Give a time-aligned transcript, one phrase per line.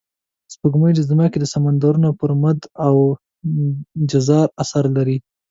[0.53, 2.95] سپوږمۍ د ځمکې د سمندرونو پر مد او
[4.09, 5.17] جزر اثر لري